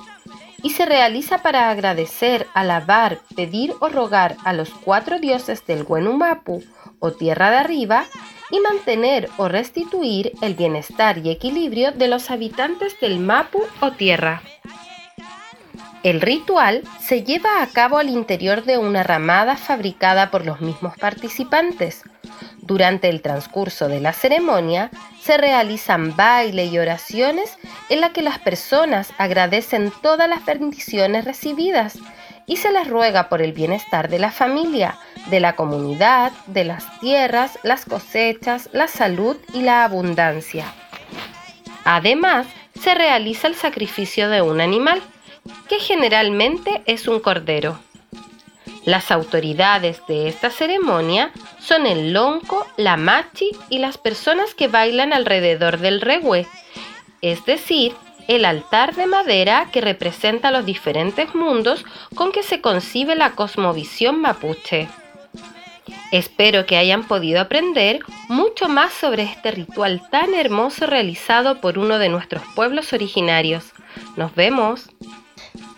y 0.62 0.70
se 0.70 0.86
realiza 0.86 1.38
para 1.38 1.70
agradecer, 1.70 2.48
alabar, 2.52 3.20
pedir 3.36 3.72
o 3.78 3.88
rogar 3.88 4.36
a 4.44 4.52
los 4.52 4.70
cuatro 4.70 5.20
dioses 5.20 5.64
del 5.66 5.84
Huenumapu 5.86 6.64
o 6.98 7.12
tierra 7.12 7.50
de 7.50 7.58
arriba 7.58 8.04
y 8.50 8.58
mantener 8.60 9.30
o 9.36 9.48
restituir 9.48 10.32
el 10.42 10.54
bienestar 10.54 11.18
y 11.18 11.30
equilibrio 11.30 11.92
de 11.92 12.08
los 12.08 12.30
habitantes 12.30 12.98
del 12.98 13.20
Mapu 13.20 13.62
o 13.80 13.92
tierra. 13.92 14.42
El 16.02 16.20
ritual 16.20 16.82
se 17.00 17.22
lleva 17.22 17.62
a 17.62 17.66
cabo 17.66 17.98
al 17.98 18.08
interior 18.08 18.64
de 18.64 18.78
una 18.78 19.02
ramada 19.02 19.56
fabricada 19.56 20.30
por 20.30 20.46
los 20.46 20.60
mismos 20.60 20.96
participantes. 20.96 22.02
Durante 22.68 23.08
el 23.08 23.22
transcurso 23.22 23.88
de 23.88 23.98
la 23.98 24.12
ceremonia 24.12 24.90
se 25.22 25.38
realizan 25.38 26.14
bailes 26.14 26.70
y 26.70 26.78
oraciones 26.78 27.56
en 27.88 28.02
las 28.02 28.10
que 28.10 28.20
las 28.20 28.38
personas 28.40 29.14
agradecen 29.16 29.90
todas 30.02 30.28
las 30.28 30.44
bendiciones 30.44 31.24
recibidas 31.24 31.98
y 32.44 32.58
se 32.58 32.70
les 32.70 32.86
ruega 32.86 33.30
por 33.30 33.40
el 33.40 33.54
bienestar 33.54 34.10
de 34.10 34.18
la 34.18 34.30
familia, 34.30 34.98
de 35.30 35.40
la 35.40 35.56
comunidad, 35.56 36.30
de 36.46 36.64
las 36.64 37.00
tierras, 37.00 37.58
las 37.62 37.86
cosechas, 37.86 38.68
la 38.74 38.86
salud 38.86 39.38
y 39.54 39.62
la 39.62 39.84
abundancia. 39.84 40.66
Además, 41.84 42.46
se 42.78 42.94
realiza 42.94 43.48
el 43.48 43.54
sacrificio 43.54 44.28
de 44.28 44.42
un 44.42 44.60
animal, 44.60 45.00
que 45.70 45.78
generalmente 45.78 46.82
es 46.84 47.08
un 47.08 47.20
cordero. 47.20 47.80
Las 48.88 49.10
autoridades 49.10 50.00
de 50.08 50.28
esta 50.28 50.48
ceremonia 50.48 51.30
son 51.58 51.86
el 51.86 52.14
lonco, 52.14 52.66
la 52.78 52.96
machi 52.96 53.50
y 53.68 53.80
las 53.80 53.98
personas 53.98 54.54
que 54.54 54.66
bailan 54.66 55.12
alrededor 55.12 55.76
del 55.76 56.00
regue, 56.00 56.46
es 57.20 57.44
decir, 57.44 57.92
el 58.28 58.46
altar 58.46 58.94
de 58.94 59.04
madera 59.04 59.68
que 59.70 59.82
representa 59.82 60.50
los 60.50 60.64
diferentes 60.64 61.34
mundos 61.34 61.84
con 62.14 62.32
que 62.32 62.42
se 62.42 62.62
concibe 62.62 63.14
la 63.14 63.32
cosmovisión 63.32 64.22
mapuche. 64.22 64.88
Espero 66.10 66.64
que 66.64 66.78
hayan 66.78 67.06
podido 67.06 67.42
aprender 67.42 68.00
mucho 68.28 68.70
más 68.70 68.94
sobre 68.94 69.24
este 69.24 69.50
ritual 69.50 70.00
tan 70.10 70.32
hermoso 70.32 70.86
realizado 70.86 71.60
por 71.60 71.78
uno 71.78 71.98
de 71.98 72.08
nuestros 72.08 72.42
pueblos 72.54 72.94
originarios. 72.94 73.66
Nos 74.16 74.34
vemos. 74.34 74.88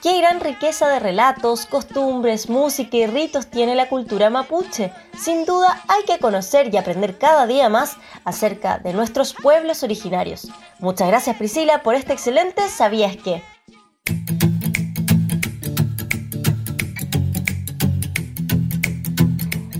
Qué 0.02 0.16
gran 0.16 0.40
riqueza 0.40 0.88
de 0.88 0.98
relatos, 0.98 1.66
costumbres, 1.66 2.48
música 2.48 2.96
y 2.96 3.06
ritos 3.06 3.48
tiene 3.48 3.74
la 3.74 3.90
cultura 3.90 4.30
mapuche. 4.30 4.94
Sin 5.14 5.44
duda 5.44 5.82
hay 5.88 6.04
que 6.04 6.18
conocer 6.18 6.72
y 6.72 6.78
aprender 6.78 7.18
cada 7.18 7.46
día 7.46 7.68
más 7.68 7.98
acerca 8.24 8.78
de 8.78 8.94
nuestros 8.94 9.34
pueblos 9.34 9.82
originarios. 9.82 10.48
Muchas 10.78 11.08
gracias 11.08 11.36
Priscila 11.36 11.82
por 11.82 11.96
este 11.96 12.14
excelente 12.14 12.66
¿Sabías 12.70 13.14
qué? 13.18 13.42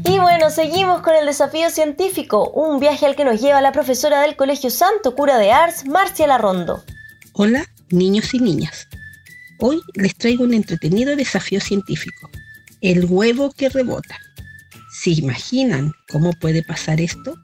Y 0.04 0.18
bueno, 0.18 0.50
seguimos 0.50 1.00
con 1.00 1.14
el 1.14 1.24
desafío 1.24 1.70
científico, 1.70 2.50
un 2.50 2.78
viaje 2.78 3.06
al 3.06 3.16
que 3.16 3.24
nos 3.24 3.40
lleva 3.40 3.62
la 3.62 3.72
profesora 3.72 4.20
del 4.20 4.36
Colegio 4.36 4.68
Santo 4.68 5.14
Cura 5.14 5.38
de 5.38 5.50
Ars, 5.50 5.86
Marcia 5.86 6.26
Larrondo. 6.26 6.82
Hola, 7.32 7.64
niños 7.88 8.34
y 8.34 8.40
niñas. 8.40 8.86
Hoy 9.62 9.82
les 9.92 10.16
traigo 10.16 10.44
un 10.44 10.54
entretenido 10.54 11.14
desafío 11.16 11.60
científico, 11.60 12.30
el 12.80 13.04
huevo 13.04 13.52
que 13.52 13.68
rebota. 13.68 14.18
¿Se 14.90 15.10
imaginan 15.10 15.92
cómo 16.10 16.32
puede 16.32 16.62
pasar 16.62 16.98
esto? 16.98 17.36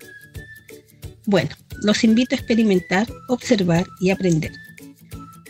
Bueno, 1.26 1.50
los 1.82 2.04
invito 2.04 2.35
a 2.35 2.38
experimentar, 2.38 3.06
observar 3.28 3.87
y 4.00 4.08
aprender. 4.08 4.52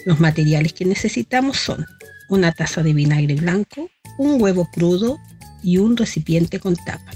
Los 0.07 0.19
materiales 0.19 0.73
que 0.73 0.85
necesitamos 0.85 1.57
son 1.57 1.87
una 2.31 2.51
taza 2.51 2.83
de 2.83 2.95
vinagre 2.95 3.37
blanco, 3.37 3.89
un 4.19 4.43
huevo 4.43 4.69
crudo 4.73 5.19
y 5.63 5.79
un 5.79 5.97
recipiente 5.97 6.59
con 6.59 6.75
tapa. 6.75 7.13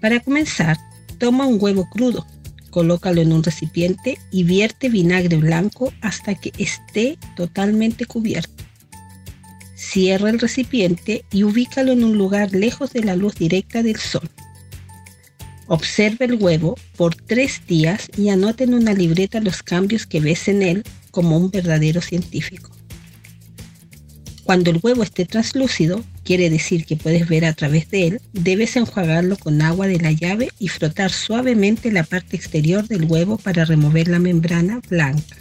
Para 0.00 0.20
comenzar, 0.20 0.76
toma 1.18 1.46
un 1.46 1.58
huevo 1.60 1.88
crudo, 1.90 2.24
Colócalo 2.70 3.20
en 3.20 3.32
un 3.32 3.42
recipiente 3.42 4.18
y 4.30 4.44
vierte 4.44 4.88
vinagre 4.88 5.36
blanco 5.36 5.92
hasta 6.00 6.34
que 6.34 6.52
esté 6.58 7.18
totalmente 7.36 8.06
cubierto. 8.06 8.64
Cierra 9.74 10.30
el 10.30 10.38
recipiente 10.38 11.24
y 11.32 11.42
ubícalo 11.42 11.92
en 11.92 12.04
un 12.04 12.16
lugar 12.16 12.52
lejos 12.52 12.92
de 12.92 13.02
la 13.02 13.16
luz 13.16 13.34
directa 13.34 13.82
del 13.82 13.96
sol. 13.96 14.28
Observa 15.66 16.24
el 16.26 16.34
huevo 16.34 16.76
por 16.96 17.14
tres 17.14 17.62
días 17.66 18.08
y 18.16 18.28
anota 18.28 18.64
en 18.64 18.74
una 18.74 18.92
libreta 18.92 19.40
los 19.40 19.62
cambios 19.62 20.06
que 20.06 20.20
ves 20.20 20.48
en 20.48 20.62
él 20.62 20.84
como 21.10 21.36
un 21.36 21.50
verdadero 21.50 22.00
científico. 22.00 22.70
Cuando 24.44 24.70
el 24.70 24.80
huevo 24.82 25.02
esté 25.02 25.26
translúcido, 25.26 26.04
quiere 26.30 26.48
decir 26.48 26.86
que 26.86 26.94
puedes 26.94 27.28
ver 27.28 27.44
a 27.44 27.54
través 27.54 27.90
de 27.90 28.06
él, 28.06 28.20
debes 28.32 28.76
enjuagarlo 28.76 29.36
con 29.36 29.60
agua 29.62 29.88
de 29.88 29.98
la 29.98 30.12
llave 30.12 30.50
y 30.60 30.68
frotar 30.68 31.10
suavemente 31.10 31.90
la 31.90 32.04
parte 32.04 32.36
exterior 32.36 32.86
del 32.86 33.06
huevo 33.06 33.36
para 33.36 33.64
remover 33.64 34.06
la 34.06 34.20
membrana 34.20 34.80
blanca. 34.88 35.36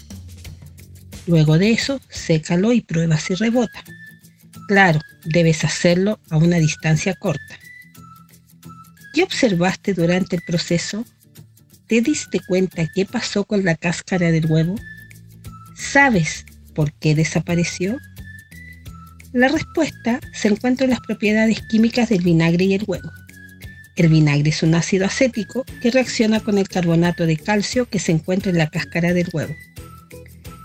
Luego 1.28 1.60
de 1.60 1.70
eso, 1.70 2.02
sécalo 2.10 2.74
y 2.74 2.82
prueba 2.82 3.20
si 3.20 3.36
rebota. 3.36 3.84
Claro, 4.68 5.00
debes 5.26 5.64
hacerlo 5.64 6.20
a 6.32 6.38
una 6.38 6.58
distancia 6.58 7.14
corta. 7.14 7.60
¿Qué 9.14 9.22
observaste 9.22 9.94
durante 9.94 10.38
el 10.38 10.42
proceso? 10.42 11.06
¿Te 11.86 12.02
diste 12.02 12.40
cuenta 12.48 12.90
qué 12.96 13.06
pasó 13.06 13.44
con 13.44 13.64
la 13.64 13.76
cáscara 13.76 14.32
del 14.32 14.48
huevo? 14.48 14.74
¿Sabes 15.76 16.48
por 16.74 16.92
qué 16.94 17.14
desapareció? 17.14 18.00
La 19.32 19.48
respuesta 19.48 20.20
se 20.34 20.48
encuentra 20.48 20.86
en 20.86 20.90
las 20.90 21.02
propiedades 21.02 21.62
químicas 21.70 22.10
del 22.10 22.24
vinagre 22.24 22.66
y 22.66 22.74
el 22.74 22.84
huevo. 22.88 23.12
El 23.96 24.10
vinagre 24.10 24.50
es 24.50 24.64
un 24.64 24.74
ácido 24.74 25.06
acético 25.06 25.66
que 25.82 25.92
reacciona 25.92 26.40
con 26.40 26.58
el 26.58 26.68
carbonato 26.68 27.28
de 27.28 27.38
calcio 27.38 27.88
que 27.88 28.00
se 28.00 28.12
encuentra 28.12 28.50
en 28.50 28.58
la 28.58 28.72
cáscara 28.72 29.14
del 29.14 29.30
huevo. 29.32 29.54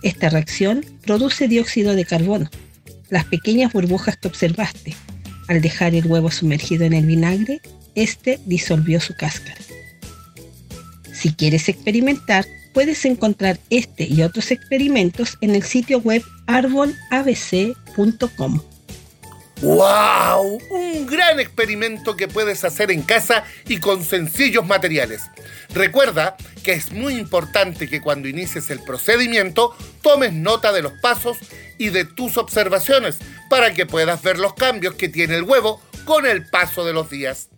Esta 0.03 0.31
reacción 0.31 0.83
produce 1.03 1.47
dióxido 1.47 1.95
de 1.95 2.07
carbono, 2.07 2.49
las 3.11 3.27
pequeñas 3.27 3.71
burbujas 3.73 4.17
que 4.17 4.29
observaste. 4.29 4.95
Al 5.49 5.61
dejar 5.61 5.95
el 5.95 6.07
huevo 6.07 6.31
sumergido 6.31 6.85
en 6.85 6.95
el 6.95 7.05
vinagre, 7.05 7.61
este 7.95 8.41
disolvió 8.47 8.99
su 8.99 9.15
cáscara. 9.15 9.61
Si 11.13 11.35
quieres 11.35 11.69
experimentar, 11.69 12.47
puedes 12.75 13.03
encontrar 13.07 13.59
este 13.71 14.05
y 14.05 14.23
otros 14.23 14.51
experimentos 14.51 15.39
en 15.41 15.55
el 15.55 15.63
sitio 15.63 16.01
web 16.01 16.23
arbolabc.com. 16.47 16.95
¡Wow! 19.63 20.59
Un 20.71 21.07
gran 21.07 21.41
experimento 21.41 22.17
que 22.17 22.29
puedes 22.29 22.65
hacer 22.65 22.91
en 22.91 23.01
casa 23.03 23.45
y 23.67 23.79
con 23.79 24.05
sencillos 24.05 24.67
materiales. 24.67 25.23
Recuerda 25.73 26.37
que 26.63 26.73
es 26.73 26.93
muy 26.93 27.15
importante 27.15 27.89
que 27.89 28.03
cuando 28.03 28.29
inicies 28.29 28.69
el 28.71 28.81
procedimiento 28.81 29.75
tomes 30.03 30.35
nota 30.35 30.73
de 30.73 30.83
los 30.83 30.93
pasos 31.01 31.39
y 31.79 31.89
de 31.89 32.05
tus 32.05 32.37
observaciones 32.37 33.19
para 33.49 33.73
que 33.73 33.87
puedas 33.87 34.23
ver 34.23 34.39
los 34.39 34.55
cambios 34.55 34.95
que 34.95 35.09
tiene 35.09 35.37
el 35.37 35.45
huevo 35.45 35.81
con 36.05 36.27
el 36.27 36.47
paso 36.47 36.85
de 36.85 36.93
los 36.93 37.09
días. 37.09 37.49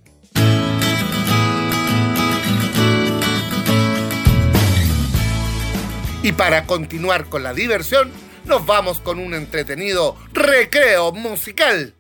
Y 6.27 6.33
para 6.33 6.65
continuar 6.65 7.27
con 7.27 7.45
la 7.45 7.55
diversión, 7.55 8.11
nos 8.47 8.67
vamos 8.67 8.99
con 8.99 9.21
un 9.21 9.33
entretenido 9.33 10.17
recreo 10.33 11.12
musical. 11.12 11.95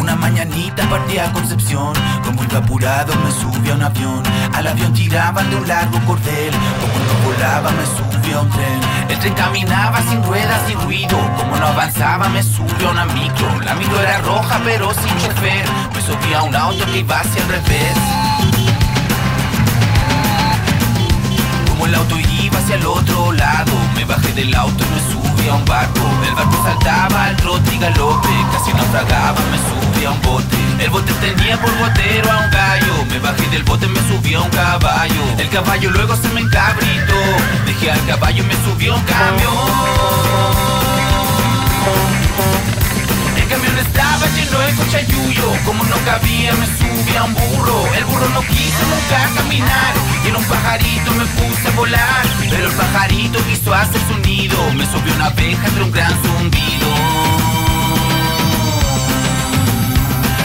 Una 0.00 0.16
mañanita 0.16 0.90
partía 0.90 1.28
a 1.28 1.32
Concepción, 1.32 1.92
como 2.24 2.42
iba 2.42 2.58
apurado 2.58 3.14
me 3.14 3.30
subí 3.30 3.70
a 3.70 3.74
un 3.74 3.82
avión. 3.84 4.24
Al 4.52 4.66
avión 4.66 4.92
tiraban 4.92 5.48
de 5.48 5.54
un 5.54 5.68
largo 5.68 6.00
cordel, 6.04 6.52
como 6.80 6.98
no 7.04 7.14
volaba 7.24 7.70
me 7.70 7.86
subí 7.86 8.32
a 8.32 8.40
un 8.40 8.50
tren. 8.50 8.80
El 9.08 9.18
tren 9.20 9.34
caminaba 9.34 10.02
sin 10.02 10.20
ruedas 10.24 10.68
y 10.68 10.74
ruido, 10.84 11.16
como 11.36 11.56
no 11.58 11.66
avanzaba 11.68 12.28
me 12.28 12.42
subí 12.42 12.84
a 12.84 12.90
una 12.90 13.04
micro. 13.04 13.60
La 13.60 13.76
micro 13.76 14.00
era 14.00 14.18
roja 14.22 14.60
pero 14.64 14.92
sin 14.94 15.16
chofer, 15.18 15.64
me 15.94 16.00
subí 16.00 16.34
a 16.34 16.42
un 16.42 16.56
auto 16.56 16.84
que 16.86 16.98
iba 16.98 17.20
hacia 17.20 17.40
el 17.40 17.48
revés. 17.48 18.51
El 21.86 21.94
auto 21.94 22.16
iba 22.42 22.58
hacia 22.58 22.76
el 22.76 22.86
otro 22.86 23.32
lado. 23.32 23.72
Me 23.94 24.04
bajé 24.04 24.32
del 24.32 24.54
auto 24.54 24.84
y 24.84 24.88
me 24.94 25.00
subí 25.12 25.48
a 25.48 25.54
un 25.54 25.64
barco. 25.64 26.00
El 26.26 26.34
barco 26.34 26.62
saltaba 26.62 27.26
al 27.26 27.36
trote 27.36 27.74
y 27.74 27.78
galope. 27.78 28.28
Casi 28.52 28.72
naufragaba, 28.72 29.40
me 29.50 29.58
subí 29.58 30.04
a 30.04 30.10
un 30.10 30.20
bote. 30.22 30.56
El 30.78 30.90
bote 30.90 31.12
tenía 31.14 31.60
por 31.60 31.76
botero 31.78 32.30
a 32.30 32.38
un 32.38 32.50
gallo. 32.50 33.04
Me 33.10 33.18
bajé 33.18 33.48
del 33.48 33.62
bote, 33.64 33.86
me 33.88 34.00
subí 34.08 34.34
a 34.34 34.40
un 34.40 34.50
caballo. 34.50 35.22
El 35.38 35.48
caballo 35.48 35.90
luego 35.90 36.16
se 36.16 36.28
me 36.28 36.40
encabritó. 36.40 37.20
Dejé 37.66 37.90
al 37.90 38.06
caballo 38.06 38.42
y 38.42 38.46
me 38.46 38.54
subí 38.64 38.88
a 38.88 38.94
un 38.94 39.02
camión 39.02 40.72
estaba 43.82 44.26
lleno 44.34 44.58
de 44.58 44.72
cochayuyo 44.74 45.52
Como 45.64 45.84
no 45.84 45.96
cabía 46.04 46.52
me 46.54 46.66
subí 46.66 47.16
a 47.16 47.24
un 47.24 47.34
burro. 47.34 47.84
El 47.96 48.04
burro 48.04 48.28
no 48.30 48.40
quiso 48.42 48.82
nunca 48.92 49.28
caminar. 49.36 49.94
Y 50.24 50.28
en 50.28 50.36
un 50.36 50.44
pajarito 50.44 51.10
me 51.12 51.26
puse 51.26 51.68
a 51.68 51.70
volar. 51.72 52.26
Pero 52.50 52.66
el 52.66 52.72
pajarito 52.72 53.38
quiso 53.46 53.74
hacer 53.74 54.00
su 54.08 54.18
nido 54.26 54.56
Me 54.74 54.86
subió 54.86 55.14
una 55.14 55.26
abeja 55.26 55.66
entre 55.66 55.82
un 55.82 55.92
gran 55.92 56.12
zumbido. 56.22 56.88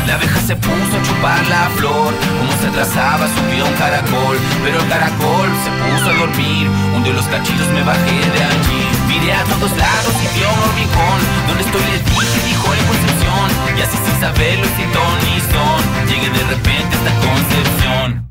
La 0.08 0.13
abeja 0.15 0.39
se 0.39 0.56
puso 0.56 0.93
a 0.97 1.04
chupar 1.04 1.45
la 1.47 1.69
flor, 1.76 2.13
como 2.39 2.52
se 2.62 2.69
trazaba 2.69 3.28
subió 3.28 3.65
un 3.65 3.73
caracol, 3.73 4.38
pero 4.63 4.80
el 4.80 4.88
caracol 4.88 5.50
se 5.65 5.69
puso 5.69 6.10
a 6.10 6.13
dormir, 6.13 6.69
hundió 6.95 7.12
los 7.12 7.26
cachillos, 7.26 7.67
me 7.73 7.84
bajé 7.84 8.15
de 8.32 8.43
allí. 8.43 8.87
A 9.27 9.43
todos 9.43 9.71
lados 9.71 10.13
y 10.23 10.39
vi 10.39 10.45
un 10.45 10.59
hormigón, 10.69 11.19
donde 11.47 11.63
estoy 11.63 11.81
le 11.81 11.99
dije, 11.99 12.47
dijo 12.47 12.73
en 12.73 12.85
Concepción, 12.85 13.77
y 13.77 13.81
así 13.81 13.97
sin 13.97 14.21
saberlo 14.21 14.65
sin 14.77 14.89
ton 14.93 15.19
ni 15.25 15.41
son, 15.51 16.07
llegué 16.07 16.29
de 16.29 16.43
repente 16.45 16.95
a 16.95 16.99
esta 16.99 17.13
Concepción. 17.27 18.26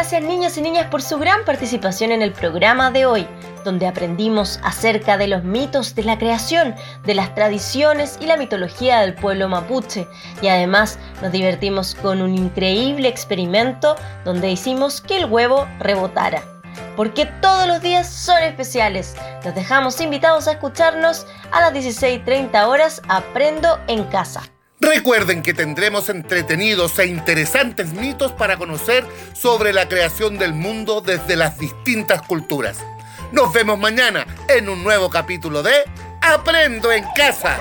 Gracias 0.00 0.22
niños 0.22 0.56
y 0.56 0.62
niñas 0.62 0.86
por 0.86 1.02
su 1.02 1.18
gran 1.18 1.44
participación 1.44 2.10
en 2.10 2.22
el 2.22 2.32
programa 2.32 2.90
de 2.90 3.04
hoy, 3.04 3.26
donde 3.66 3.86
aprendimos 3.86 4.58
acerca 4.62 5.18
de 5.18 5.28
los 5.28 5.44
mitos 5.44 5.94
de 5.94 6.04
la 6.04 6.16
creación, 6.16 6.74
de 7.04 7.14
las 7.14 7.34
tradiciones 7.34 8.16
y 8.18 8.24
la 8.24 8.38
mitología 8.38 9.00
del 9.00 9.14
pueblo 9.14 9.46
mapuche, 9.50 10.08
y 10.40 10.48
además 10.48 10.98
nos 11.20 11.32
divertimos 11.32 11.94
con 11.96 12.22
un 12.22 12.34
increíble 12.34 13.08
experimento 13.08 13.94
donde 14.24 14.50
hicimos 14.50 15.02
que 15.02 15.18
el 15.18 15.26
huevo 15.26 15.68
rebotara. 15.80 16.42
Porque 16.96 17.26
todos 17.42 17.66
los 17.66 17.82
días 17.82 18.08
son 18.08 18.42
especiales. 18.42 19.14
Los 19.44 19.54
dejamos 19.54 20.00
invitados 20.00 20.48
a 20.48 20.52
escucharnos 20.52 21.26
a 21.52 21.60
las 21.60 21.74
16.30 21.74 22.66
horas 22.66 23.02
Aprendo 23.06 23.78
en 23.86 24.04
casa. 24.04 24.50
Recuerden 24.80 25.42
que 25.42 25.52
tendremos 25.52 26.08
entretenidos 26.08 26.98
e 26.98 27.06
interesantes 27.06 27.92
mitos 27.92 28.32
para 28.32 28.56
conocer 28.56 29.04
sobre 29.34 29.74
la 29.74 29.88
creación 29.88 30.38
del 30.38 30.54
mundo 30.54 31.02
desde 31.02 31.36
las 31.36 31.58
distintas 31.58 32.22
culturas. 32.22 32.78
Nos 33.30 33.52
vemos 33.52 33.78
mañana 33.78 34.26
en 34.48 34.70
un 34.70 34.82
nuevo 34.82 35.10
capítulo 35.10 35.62
de 35.62 35.74
Aprendo 36.22 36.90
en 36.92 37.04
casa. 37.14 37.60